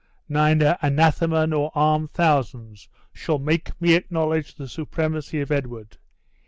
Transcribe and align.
Neither 0.29 0.79
anathema 0.81 1.45
nor 1.45 1.69
armed 1.75 2.09
thousands 2.09 2.89
shall 3.13 3.37
make 3.37 3.79
me 3.79 3.93
acknowledge 3.93 4.55
the 4.55 4.67
supremacy 4.67 5.41
of 5.41 5.51
Edward. 5.51 5.97